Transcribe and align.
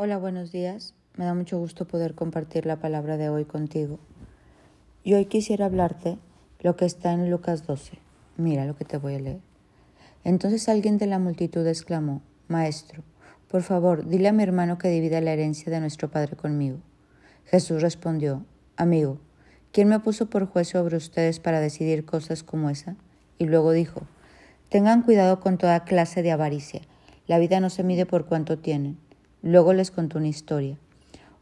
Hola, 0.00 0.16
buenos 0.16 0.52
días. 0.52 0.94
Me 1.16 1.24
da 1.24 1.34
mucho 1.34 1.58
gusto 1.58 1.84
poder 1.84 2.14
compartir 2.14 2.66
la 2.66 2.76
palabra 2.76 3.16
de 3.16 3.30
hoy 3.30 3.44
contigo. 3.44 3.98
Y 5.02 5.14
hoy 5.14 5.24
quisiera 5.24 5.66
hablarte 5.66 6.18
lo 6.60 6.76
que 6.76 6.84
está 6.84 7.12
en 7.12 7.28
Lucas 7.32 7.66
12. 7.66 7.98
Mira 8.36 8.64
lo 8.64 8.76
que 8.76 8.84
te 8.84 8.96
voy 8.96 9.16
a 9.16 9.18
leer. 9.18 9.40
Entonces 10.22 10.68
alguien 10.68 10.98
de 10.98 11.08
la 11.08 11.18
multitud 11.18 11.66
exclamó, 11.66 12.22
Maestro, 12.46 13.02
por 13.48 13.64
favor, 13.64 14.06
dile 14.06 14.28
a 14.28 14.32
mi 14.32 14.44
hermano 14.44 14.78
que 14.78 14.88
divida 14.88 15.20
la 15.20 15.32
herencia 15.32 15.72
de 15.72 15.80
nuestro 15.80 16.08
Padre 16.08 16.36
conmigo. 16.36 16.78
Jesús 17.46 17.82
respondió, 17.82 18.46
Amigo, 18.76 19.18
¿quién 19.72 19.88
me 19.88 19.98
puso 19.98 20.30
por 20.30 20.46
juez 20.46 20.68
sobre 20.68 20.96
ustedes 20.96 21.40
para 21.40 21.58
decidir 21.58 22.04
cosas 22.04 22.44
como 22.44 22.70
esa? 22.70 22.94
Y 23.36 23.46
luego 23.46 23.72
dijo, 23.72 24.02
Tengan 24.68 25.02
cuidado 25.02 25.40
con 25.40 25.58
toda 25.58 25.82
clase 25.82 26.22
de 26.22 26.30
avaricia. 26.30 26.82
La 27.26 27.40
vida 27.40 27.58
no 27.58 27.68
se 27.68 27.82
mide 27.82 28.06
por 28.06 28.26
cuánto 28.26 28.58
tienen 28.58 28.96
Luego 29.42 29.72
les 29.72 29.90
contó 29.90 30.18
una 30.18 30.28
historia. 30.28 30.78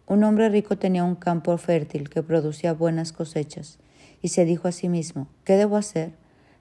Un 0.07 0.23
hombre 0.23 0.49
rico 0.49 0.77
tenía 0.77 1.03
un 1.03 1.17
campo 1.17 1.57
fértil 1.57 2.11
que 2.11 2.23
producía 2.23 2.73
buenas 2.73 3.13
cosechas 3.13 3.79
y 4.23 4.29
se 4.29 4.45
dijo 4.45 4.69
a 4.69 4.73
sí 4.73 4.89
mismo, 4.89 5.29
¿qué 5.45 5.57
debo 5.57 5.77
hacer? 5.77 6.13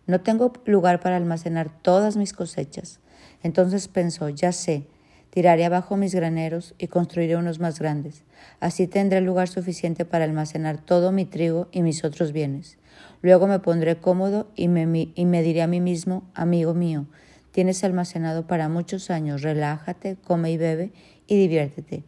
No 0.07 0.21
tengo 0.21 0.53
lugar 0.66 0.99
para 0.99 1.17
almacenar 1.17 1.70
todas 1.81 2.16
mis 2.16 2.34
cosechas. 2.34 2.99
Entonces 3.43 3.88
pensó, 3.88 4.29
ya 4.29 4.52
sé, 4.52 4.88
tiraré 5.29 5.66
abajo 5.66 5.98
mis 5.98 6.16
graneros 6.16 6.73
y 6.77 6.88
construiré 6.88 7.35
unos 7.35 7.59
más 7.59 7.79
grandes. 7.79 8.23
Así 8.59 8.88
tendré 8.88 9.21
lugar 9.21 9.48
suficiente 9.48 10.05
para 10.05 10.26
almacenar 10.26 10.77
todo 10.77 11.12
mi 11.12 11.26
trigo 11.26 11.67
y 11.71 11.81
mis 11.81 12.04
otros 12.04 12.31
bienes. 12.31 12.77
Luego 13.21 13.45
me 13.48 13.59
pondré 13.59 13.98
cómodo 13.98 14.48
y 14.55 14.70
me, 14.70 15.12
y 15.13 15.26
me 15.26 15.41
diré 15.43 15.62
a 15.62 15.67
mí 15.67 15.81
mismo, 15.81 16.23
amigo 16.34 16.73
mío, 16.73 17.07
tienes 17.52 17.84
almacenado 17.84 18.48
para 18.48 18.70
muchos 18.70 19.09
años, 19.09 19.41
relájate, 19.41 20.17
come 20.23 20.52
y 20.52 20.57
bebe 20.57 20.93
y 21.27 21.38
diviértete. 21.38 22.03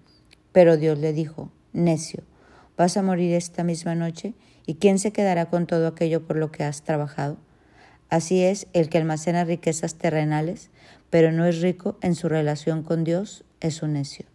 Pero 0.52 0.78
Dios 0.78 0.98
le 0.98 1.14
dijo, 1.14 1.52
necio, 1.74 2.24
vas 2.78 2.98
a 2.98 3.04
morir 3.04 3.34
esta 3.34 3.64
misma 3.64 3.96
noche, 3.96 4.34
¿y 4.66 4.76
quién 4.76 5.00
se 5.00 5.12
quedará 5.12 5.46
con 5.50 5.68
todo 5.68 5.88
aquello 5.88 6.26
por 6.26 6.38
lo 6.38 6.52
que 6.52 6.64
has 6.64 6.84
trabajado? 6.84 7.38
Así 8.10 8.44
es 8.44 8.68
el 8.74 8.90
que 8.90 8.98
almacena 8.98 9.44
riquezas 9.44 9.96
terrenales, 9.96 10.70
pero 11.10 11.32
no 11.32 11.46
es 11.46 11.62
rico 11.62 11.98
en 12.02 12.16
su 12.16 12.30
relación 12.30 12.84
con 12.84 13.04
Dios, 13.04 13.44
es 13.60 13.82
un 13.82 13.94
necio. 13.94 14.26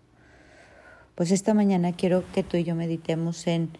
Pues 1.14 1.30
esta 1.30 1.54
mañana 1.54 1.92
quiero 1.92 2.24
que 2.32 2.42
tú 2.42 2.56
y 2.56 2.64
yo 2.64 2.74
meditemos 2.74 3.46
en 3.46 3.70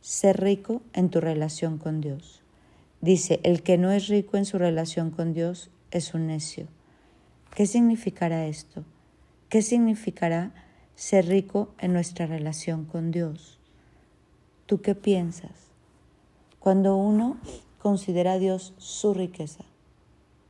ser 0.00 0.40
rico 0.40 0.82
en 0.92 1.10
tu 1.10 1.20
relación 1.20 1.78
con 1.78 2.00
Dios. 2.00 2.42
Dice, 3.00 3.40
el 3.42 3.62
que 3.62 3.78
no 3.78 3.90
es 3.90 4.08
rico 4.08 4.36
en 4.36 4.44
su 4.44 4.58
relación 4.58 5.10
con 5.10 5.32
Dios 5.32 5.70
es 5.90 6.14
un 6.14 6.26
necio. 6.26 6.66
¿Qué 7.54 7.66
significará 7.66 8.46
esto? 8.46 8.84
¿Qué 9.48 9.62
significará 9.62 10.50
ser 10.96 11.28
rico 11.28 11.68
en 11.78 11.92
nuestra 11.92 12.26
relación 12.26 12.84
con 12.84 13.12
Dios? 13.12 13.60
¿Tú 14.66 14.80
qué 14.80 14.96
piensas? 14.96 15.70
Cuando 16.58 16.96
uno 16.96 17.36
considera 17.78 18.32
a 18.32 18.38
Dios 18.40 18.74
su 18.78 19.14
riqueza 19.14 19.64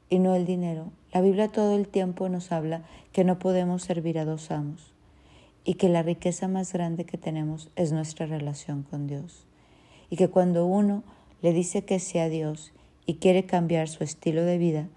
y 0.09 0.19
no 0.19 0.35
el 0.35 0.47
dinero, 0.47 0.93
la 1.13 1.21
Biblia 1.21 1.49
todo 1.49 1.77
el 1.77 1.89
tiempo 1.89 2.31
nos 2.31 2.53
habla 2.53 2.85
que 3.13 3.23
no 3.23 3.39
podemos 3.39 3.83
servir 3.83 4.19
a 4.19 4.25
dos 4.25 4.51
amos 4.51 4.95
y 5.63 5.75
que 5.75 5.91
la 5.91 6.03
riqueza 6.03 6.49
más 6.49 6.73
grande 6.73 7.05
que 7.05 7.19
tenemos 7.19 7.69
es 7.77 7.93
nuestra 7.93 8.25
relación 8.25 8.83
con 8.83 9.07
Dios. 9.07 9.45
Y 10.09 10.17
que 10.17 10.29
cuando 10.29 10.65
uno 10.65 11.03
le 11.43 11.53
dice 11.53 11.85
que 11.85 12.01
sea 12.01 12.31
Dios 12.31 12.73
y 13.05 13.17
quiere 13.17 13.45
cambiar 13.45 13.89
su 13.89 14.05
estilo 14.05 14.43
de 14.43 14.57
vida, 14.57 14.89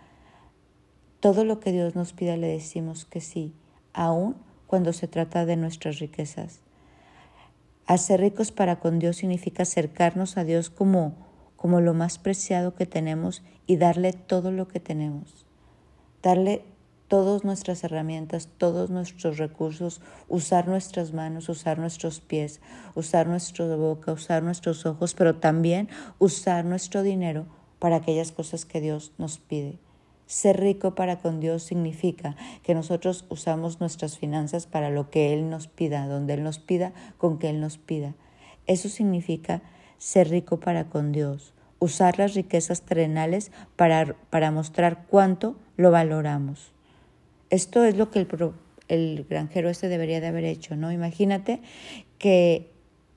todo 1.20 1.44
lo 1.44 1.60
que 1.60 1.74
Dios 1.74 1.96
nos 1.96 2.14
pida 2.14 2.38
le 2.38 2.48
decimos 2.48 3.04
que 3.04 3.20
sí 3.20 3.52
aun 4.00 4.38
cuando 4.66 4.94
se 4.94 5.08
trata 5.08 5.46
de 5.46 5.58
nuestras 5.58 6.00
riquezas. 6.00 6.62
Hacer 7.86 8.22
ricos 8.22 8.52
para 8.52 8.80
con 8.80 8.98
Dios 8.98 9.18
significa 9.18 9.64
acercarnos 9.64 10.38
a 10.38 10.46
Dios 10.46 10.70
como, 10.70 11.16
como 11.58 11.82
lo 11.82 11.94
más 11.94 12.18
preciado 12.18 12.76
que 12.76 12.86
tenemos 12.86 13.44
y 13.68 13.76
darle 13.76 14.14
todo 14.14 14.52
lo 14.52 14.70
que 14.70 14.80
tenemos. 14.80 15.46
Darle 16.24 16.64
todas 17.10 17.44
nuestras 17.44 17.84
herramientas, 17.84 18.48
todos 18.58 18.90
nuestros 18.90 19.38
recursos, 19.38 20.00
usar 20.30 20.68
nuestras 20.68 21.12
manos, 21.12 21.50
usar 21.50 21.78
nuestros 21.78 22.22
pies, 22.22 22.62
usar 22.96 23.28
nuestra 23.28 23.76
boca, 23.76 24.14
usar 24.14 24.44
nuestros 24.44 24.86
ojos, 24.86 25.14
pero 25.14 25.36
también 25.36 25.90
usar 26.20 26.64
nuestro 26.64 27.04
dinero 27.04 27.48
para 27.80 27.98
aquellas 27.98 28.32
cosas 28.32 28.64
que 28.64 28.80
Dios 28.80 29.12
nos 29.18 29.40
pide. 29.40 29.80
Ser 30.30 30.60
rico 30.60 30.94
para 30.94 31.18
con 31.18 31.40
Dios 31.40 31.64
significa 31.64 32.36
que 32.62 32.76
nosotros 32.76 33.26
usamos 33.30 33.80
nuestras 33.80 34.20
finanzas 34.20 34.68
para 34.68 34.92
lo 34.92 35.10
que 35.10 35.34
Él 35.34 35.50
nos 35.50 35.68
pida, 35.68 36.06
donde 36.06 36.36
Él 36.36 36.44
nos 36.44 36.60
pida, 36.60 36.94
con 37.18 37.40
que 37.40 37.50
Él 37.50 37.60
nos 37.60 37.80
pida. 37.80 38.14
Eso 38.68 38.90
significa 38.90 39.64
ser 39.98 40.30
rico 40.30 40.60
para 40.60 40.88
con 40.88 41.12
Dios, 41.14 41.56
usar 41.80 42.20
las 42.20 42.36
riquezas 42.36 42.84
terrenales 42.84 43.52
para, 43.76 44.16
para 44.30 44.52
mostrar 44.52 45.08
cuánto 45.08 45.56
lo 45.78 45.90
valoramos. 45.90 46.74
Esto 47.50 47.84
es 47.84 47.98
lo 47.98 48.12
que 48.12 48.20
el, 48.20 48.54
el 48.88 49.26
granjero 49.28 49.68
este 49.68 49.88
debería 49.88 50.22
de 50.22 50.28
haber 50.28 50.44
hecho, 50.44 50.76
¿no? 50.76 50.92
Imagínate 50.92 51.60
que 52.20 52.70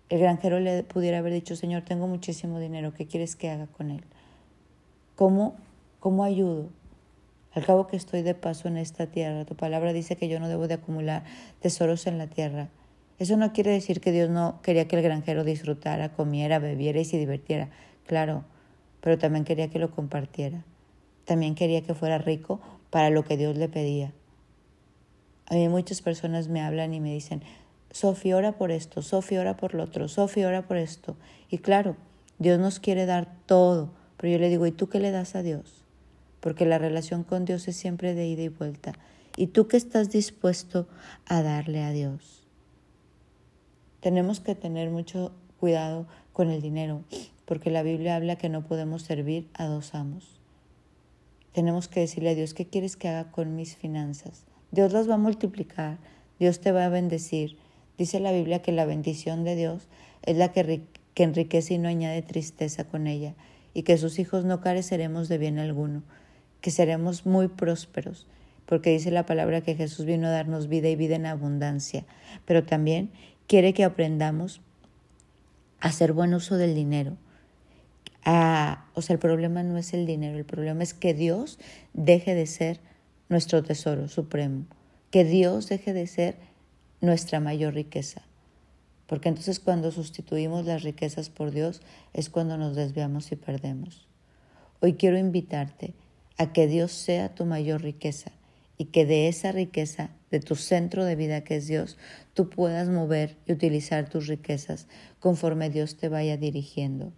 el 0.08 0.18
granjero 0.18 0.60
le 0.60 0.82
pudiera 0.82 1.18
haber 1.18 1.34
dicho, 1.34 1.56
Señor, 1.56 1.82
tengo 1.82 2.08
muchísimo 2.08 2.58
dinero, 2.58 2.94
¿qué 2.94 3.06
quieres 3.06 3.36
que 3.36 3.50
haga 3.50 3.66
con 3.66 3.90
él? 3.90 4.02
¿Cómo, 5.14 5.56
cómo 6.00 6.24
ayudo? 6.24 6.70
Al 7.54 7.64
cabo 7.64 7.86
que 7.86 7.96
estoy 7.96 8.22
de 8.22 8.34
paso 8.34 8.68
en 8.68 8.78
esta 8.78 9.06
tierra, 9.06 9.44
tu 9.44 9.54
palabra 9.54 9.92
dice 9.92 10.16
que 10.16 10.28
yo 10.28 10.40
no 10.40 10.48
debo 10.48 10.68
de 10.68 10.74
acumular 10.74 11.24
tesoros 11.60 12.06
en 12.06 12.16
la 12.16 12.26
tierra. 12.26 12.68
Eso 13.18 13.36
no 13.36 13.52
quiere 13.52 13.70
decir 13.70 14.00
que 14.00 14.10
Dios 14.10 14.30
no 14.30 14.60
quería 14.62 14.88
que 14.88 14.96
el 14.96 15.02
granjero 15.02 15.44
disfrutara, 15.44 16.08
comiera, 16.10 16.58
bebiera 16.58 17.00
y 17.00 17.04
se 17.04 17.18
divirtiera. 17.18 17.68
Claro, 18.06 18.44
pero 19.00 19.18
también 19.18 19.44
quería 19.44 19.68
que 19.68 19.78
lo 19.78 19.90
compartiera. 19.90 20.64
También 21.26 21.54
quería 21.54 21.82
que 21.82 21.94
fuera 21.94 22.18
rico 22.18 22.60
para 22.90 23.10
lo 23.10 23.24
que 23.24 23.36
Dios 23.36 23.56
le 23.56 23.68
pedía. 23.68 24.12
A 25.46 25.54
mí 25.54 25.68
muchas 25.68 26.00
personas 26.00 26.48
me 26.48 26.62
hablan 26.62 26.94
y 26.94 27.00
me 27.00 27.12
dicen, 27.12 27.42
Sofía, 27.90 28.36
ora 28.38 28.52
por 28.52 28.70
esto, 28.70 29.02
Sofía, 29.02 29.40
ora 29.42 29.56
por 29.58 29.74
lo 29.74 29.84
otro, 29.84 30.08
Sofía, 30.08 30.48
ora 30.48 30.62
por 30.62 30.78
esto. 30.78 31.16
Y 31.50 31.58
claro, 31.58 31.96
Dios 32.38 32.58
nos 32.58 32.80
quiere 32.80 33.04
dar 33.04 33.28
todo, 33.44 33.90
pero 34.16 34.32
yo 34.32 34.38
le 34.38 34.48
digo, 34.48 34.66
¿y 34.66 34.72
tú 34.72 34.88
qué 34.88 34.98
le 34.98 35.10
das 35.10 35.34
a 35.34 35.42
Dios? 35.42 35.81
Porque 36.42 36.66
la 36.66 36.78
relación 36.78 37.22
con 37.22 37.44
Dios 37.44 37.68
es 37.68 37.76
siempre 37.76 38.14
de 38.14 38.26
ida 38.26 38.42
y 38.42 38.48
vuelta. 38.48 38.94
¿Y 39.36 39.46
tú 39.46 39.68
qué 39.68 39.76
estás 39.76 40.10
dispuesto 40.10 40.88
a 41.24 41.40
darle 41.40 41.84
a 41.84 41.92
Dios? 41.92 42.48
Tenemos 44.00 44.40
que 44.40 44.56
tener 44.56 44.90
mucho 44.90 45.32
cuidado 45.60 46.08
con 46.32 46.50
el 46.50 46.60
dinero, 46.60 47.04
porque 47.44 47.70
la 47.70 47.84
Biblia 47.84 48.16
habla 48.16 48.36
que 48.36 48.48
no 48.48 48.66
podemos 48.66 49.02
servir 49.02 49.48
a 49.54 49.66
dos 49.66 49.94
amos. 49.94 50.40
Tenemos 51.52 51.86
que 51.86 52.00
decirle 52.00 52.30
a 52.30 52.34
Dios, 52.34 52.54
¿qué 52.54 52.66
quieres 52.66 52.96
que 52.96 53.06
haga 53.06 53.30
con 53.30 53.54
mis 53.54 53.76
finanzas? 53.76 54.44
Dios 54.72 54.92
las 54.92 55.08
va 55.08 55.14
a 55.14 55.18
multiplicar, 55.18 55.98
Dios 56.40 56.60
te 56.60 56.72
va 56.72 56.86
a 56.86 56.88
bendecir. 56.88 57.56
Dice 57.98 58.18
la 58.18 58.32
Biblia 58.32 58.62
que 58.62 58.72
la 58.72 58.84
bendición 58.84 59.44
de 59.44 59.54
Dios 59.54 59.86
es 60.22 60.36
la 60.36 60.50
que, 60.50 60.82
que 61.14 61.22
enriquece 61.22 61.74
y 61.74 61.78
no 61.78 61.88
añade 61.88 62.20
tristeza 62.22 62.82
con 62.82 63.06
ella, 63.06 63.36
y 63.74 63.84
que 63.84 63.96
sus 63.96 64.18
hijos 64.18 64.44
no 64.44 64.60
careceremos 64.60 65.28
de 65.28 65.38
bien 65.38 65.60
alguno 65.60 66.02
que 66.62 66.70
seremos 66.70 67.26
muy 67.26 67.48
prósperos, 67.48 68.26
porque 68.64 68.90
dice 68.90 69.10
la 69.10 69.26
palabra 69.26 69.60
que 69.60 69.74
Jesús 69.74 70.06
vino 70.06 70.28
a 70.28 70.30
darnos 70.30 70.68
vida 70.68 70.88
y 70.88 70.96
vida 70.96 71.16
en 71.16 71.26
abundancia, 71.26 72.06
pero 72.46 72.64
también 72.64 73.10
quiere 73.46 73.74
que 73.74 73.84
aprendamos 73.84 74.62
a 75.80 75.88
hacer 75.88 76.14
buen 76.14 76.32
uso 76.32 76.56
del 76.56 76.74
dinero. 76.74 77.18
o 78.24 79.02
sea, 79.02 79.14
el 79.14 79.18
problema 79.18 79.62
no 79.64 79.76
es 79.76 79.92
el 79.92 80.06
dinero, 80.06 80.38
el 80.38 80.46
problema 80.46 80.82
es 80.82 80.94
que 80.94 81.12
Dios 81.12 81.58
deje 81.92 82.34
de 82.34 82.46
ser 82.46 82.80
nuestro 83.28 83.62
tesoro 83.62 84.08
supremo, 84.08 84.64
que 85.10 85.24
Dios 85.24 85.68
deje 85.68 85.92
de 85.92 86.06
ser 86.06 86.36
nuestra 87.00 87.40
mayor 87.40 87.74
riqueza. 87.74 88.22
Porque 89.08 89.28
entonces 89.28 89.58
cuando 89.58 89.90
sustituimos 89.90 90.64
las 90.64 90.84
riquezas 90.84 91.28
por 91.28 91.50
Dios 91.50 91.82
es 92.14 92.30
cuando 92.30 92.56
nos 92.56 92.76
desviamos 92.76 93.32
y 93.32 93.36
perdemos. 93.36 94.06
Hoy 94.80 94.94
quiero 94.94 95.18
invitarte 95.18 95.94
a 96.42 96.52
que 96.52 96.66
Dios 96.66 96.92
sea 96.92 97.34
tu 97.34 97.44
mayor 97.44 97.82
riqueza 97.82 98.32
y 98.76 98.86
que 98.86 99.06
de 99.06 99.28
esa 99.28 99.52
riqueza, 99.52 100.10
de 100.30 100.40
tu 100.40 100.56
centro 100.56 101.04
de 101.04 101.14
vida 101.14 101.44
que 101.44 101.56
es 101.56 101.68
Dios, 101.68 101.98
tú 102.34 102.48
puedas 102.50 102.88
mover 102.88 103.36
y 103.46 103.52
utilizar 103.52 104.08
tus 104.08 104.26
riquezas 104.26 104.88
conforme 105.20 105.70
Dios 105.70 105.96
te 105.96 106.08
vaya 106.08 106.36
dirigiendo. 106.36 107.12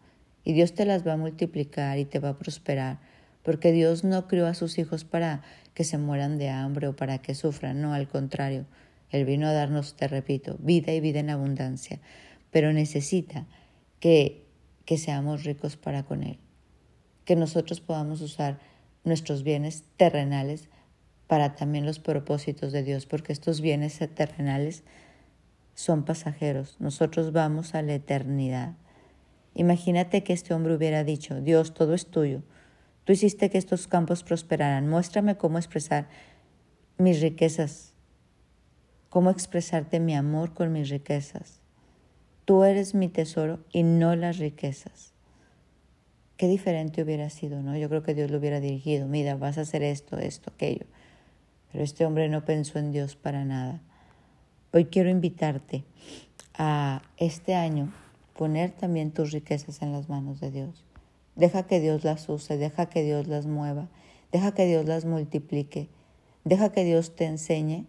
Y 0.45 0.53
Dios 0.53 0.75
te 0.75 0.85
las 0.85 1.07
va 1.07 1.15
a 1.15 1.17
multiplicar 1.17 1.99
y 1.99 2.05
te 2.05 2.19
va 2.19 2.31
a 2.31 2.39
prosperar, 2.39 3.01
porque 3.43 3.73
Dios 3.73 4.05
no 4.05 4.29
crió 4.29 4.47
a 4.47 4.53
sus 4.53 4.79
hijos 4.79 5.05
para 5.05 5.43
que 5.73 5.85
se 5.85 5.97
mueran 5.97 6.37
de 6.37 6.51
hambre 6.51 6.89
o 6.89 6.97
para 6.97 7.19
que 7.19 7.35
sufran, 7.35 7.81
no, 7.81 7.95
al 7.95 8.09
contrario. 8.09 8.67
Él 9.11 9.25
vino 9.25 9.47
a 9.47 9.53
darnos, 9.53 9.97
te 9.97 10.07
repito, 10.07 10.57
vida 10.59 10.93
y 10.93 11.01
vida 11.01 11.21
en 11.21 11.31
abundancia, 11.31 12.01
pero 12.51 12.75
necesita 12.75 13.47
que, 14.01 14.45
que 14.85 14.99
seamos 14.99 15.45
ricos 15.45 15.79
para 15.79 16.03
con 16.03 16.25
Él, 16.25 16.39
que 17.25 17.37
nosotros 17.37 17.81
podamos 17.81 18.21
usar 18.21 18.74
nuestros 19.05 19.43
bienes 19.43 19.85
terrenales 19.97 20.69
para 21.27 21.55
también 21.55 21.87
los 21.87 21.99
propósitos 21.99 22.73
de 22.73 22.83
Dios, 22.83 23.07
porque 23.07 23.33
estos 23.33 23.61
bienes 23.61 23.99
terrenales 24.15 24.83
son 25.75 26.05
pasajeros, 26.05 26.77
nosotros 26.81 27.33
vamos 27.33 27.75
a 27.75 27.83
la 27.83 27.95
eternidad. 27.95 28.75
Imagínate 29.55 30.23
que 30.23 30.33
este 30.33 30.55
hombre 30.55 30.75
hubiera 30.75 31.05
dicho, 31.05 31.41
Dios, 31.41 31.75
todo 31.75 31.95
es 31.95 32.07
tuyo, 32.07 32.43
tú 33.05 33.13
hiciste 33.13 33.51
que 33.51 33.59
estos 33.59 33.87
campos 33.89 34.23
prosperaran, 34.23 34.89
muéstrame 34.89 35.37
cómo 35.37 35.59
expresar 35.59 36.09
mis 36.99 37.21
riquezas, 37.21 37.95
cómo 39.09 39.31
expresarte 39.31 40.01
mi 40.01 40.15
amor 40.15 40.55
con 40.55 40.73
mis 40.73 40.89
riquezas. 40.89 41.61
Tú 42.45 42.65
eres 42.65 42.95
mi 42.95 43.09
tesoro 43.09 43.65
y 43.73 43.83
no 43.83 44.17
las 44.17 44.39
riquezas. 44.39 45.14
Qué 46.37 46.49
diferente 46.49 47.03
hubiera 47.03 47.31
sido, 47.31 47.63
¿no? 47.63 47.77
Yo 47.77 47.89
creo 47.89 48.03
que 48.03 48.15
Dios 48.15 48.31
lo 48.31 48.39
hubiera 48.39 48.59
dirigido, 48.59 49.07
mira, 49.07 49.37
vas 49.37 49.57
a 49.57 49.61
hacer 49.61 49.83
esto, 49.83 50.19
esto, 50.19 50.51
aquello. 50.53 50.87
Pero 51.71 51.85
este 51.85 52.05
hombre 52.05 52.29
no 52.29 52.45
pensó 52.45 52.79
en 52.79 52.91
Dios 52.91 53.15
para 53.15 53.45
nada. 53.45 53.81
Hoy 54.73 54.87
quiero 54.87 55.11
invitarte 55.11 55.85
a 56.57 57.03
este 57.17 57.55
año 57.55 57.93
poner 58.37 58.73
también 58.73 59.13
tus 59.13 59.31
riquezas 59.31 59.81
en 59.83 59.93
las 59.93 60.09
manos 60.09 60.41
de 60.41 60.51
Dios. 60.51 60.85
Deja 61.37 61.65
que 61.65 61.81
Dios 61.81 62.05
las 62.05 62.29
use, 62.29 62.57
deja 62.57 62.87
que 62.87 63.03
Dios 63.03 63.29
las 63.29 63.47
mueva, 63.47 63.89
deja 64.33 64.53
que 64.55 64.67
Dios 64.67 64.87
las 64.87 65.05
multiplique, 65.05 65.89
deja 66.45 66.71
que 66.71 66.85
Dios 66.85 67.15
te 67.15 67.27
enseñe 67.27 67.87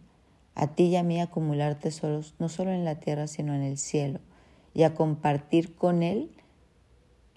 a 0.53 0.67
ti 0.67 0.85
y 0.85 0.95
a 0.95 1.03
mí 1.03 1.19
a 1.19 1.23
acumular 1.25 1.79
tesoros 1.79 2.35
no 2.39 2.49
solo 2.49 2.71
en 2.71 2.85
la 2.85 2.99
tierra, 2.99 3.27
sino 3.27 3.53
en 3.53 3.61
el 3.61 3.77
cielo, 3.77 4.19
y 4.73 4.83
a 4.83 4.93
compartir 4.93 5.75
con 5.75 6.03
Él 6.03 6.29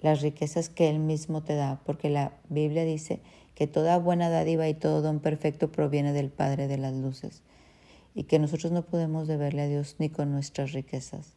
las 0.00 0.20
riquezas 0.20 0.68
que 0.68 0.88
Él 0.88 0.98
mismo 0.98 1.42
te 1.42 1.54
da, 1.54 1.80
porque 1.84 2.10
la 2.10 2.32
Biblia 2.48 2.84
dice 2.84 3.20
que 3.54 3.66
toda 3.66 3.98
buena 3.98 4.30
dádiva 4.30 4.68
y 4.68 4.74
todo 4.74 5.02
don 5.02 5.20
perfecto 5.20 5.72
proviene 5.72 6.12
del 6.12 6.30
Padre 6.30 6.68
de 6.68 6.78
las 6.78 6.94
Luces 6.94 7.42
y 8.14 8.24
que 8.24 8.38
nosotros 8.38 8.72
no 8.72 8.82
podemos 8.82 9.28
deberle 9.28 9.62
a 9.62 9.68
Dios 9.68 9.96
ni 9.98 10.08
con 10.08 10.30
nuestras 10.32 10.72
riquezas. 10.72 11.34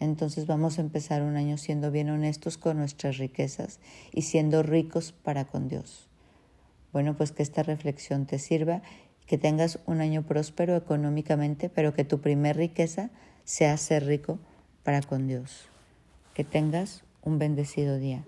Entonces 0.00 0.46
vamos 0.46 0.78
a 0.78 0.82
empezar 0.82 1.22
un 1.22 1.36
año 1.36 1.56
siendo 1.56 1.90
bien 1.90 2.10
honestos 2.10 2.58
con 2.58 2.78
nuestras 2.78 3.18
riquezas 3.18 3.80
y 4.12 4.22
siendo 4.22 4.62
ricos 4.62 5.12
para 5.12 5.44
con 5.44 5.68
Dios. 5.68 6.08
Bueno, 6.92 7.16
pues 7.16 7.32
que 7.32 7.42
esta 7.42 7.62
reflexión 7.62 8.26
te 8.26 8.38
sirva, 8.38 8.82
que 9.26 9.38
tengas 9.38 9.78
un 9.86 10.00
año 10.00 10.22
próspero 10.22 10.76
económicamente, 10.76 11.68
pero 11.68 11.94
que 11.94 12.04
tu 12.04 12.20
primer 12.20 12.56
riqueza 12.56 13.10
sea 13.44 13.76
ser 13.76 14.06
rico 14.06 14.38
para 14.82 15.02
con 15.02 15.26
Dios. 15.26 15.68
Que 16.34 16.44
tengas 16.44 17.04
un 17.24 17.38
bendecido 17.38 17.98
día. 17.98 18.24